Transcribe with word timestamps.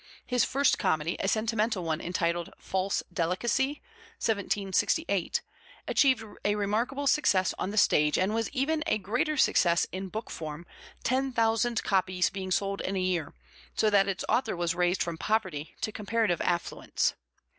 His 0.25 0.43
first 0.43 0.79
comedy, 0.79 1.15
a 1.19 1.27
sentimental 1.27 1.83
one 1.83 2.01
entitled 2.01 2.49
False 2.57 3.03
Delicacy 3.13 3.83
(1768), 4.17 5.43
achieved 5.87 6.23
a 6.43 6.55
remarkable 6.55 7.05
success 7.05 7.53
on 7.59 7.69
the 7.69 7.77
stage 7.77 8.17
and 8.17 8.33
was 8.33 8.49
even 8.49 8.83
a 8.87 8.97
greater 8.97 9.37
success 9.37 9.85
in 9.91 10.07
book 10.09 10.31
form, 10.31 10.65
10,000 11.03 11.83
copies 11.83 12.31
being 12.31 12.49
sold 12.49 12.81
in 12.81 12.95
a 12.95 12.99
year, 12.99 13.35
so 13.75 13.91
that 13.91 14.07
its 14.07 14.25
author 14.27 14.55
was 14.55 14.73
raised 14.73 15.03
from 15.03 15.19
poverty 15.19 15.75
to 15.81 15.91
comparative 15.91 16.41
affluence. 16.41 17.13